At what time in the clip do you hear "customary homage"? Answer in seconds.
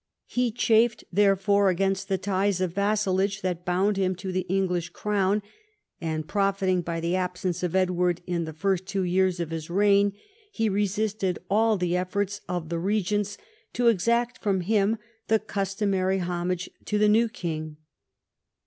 15.37-16.67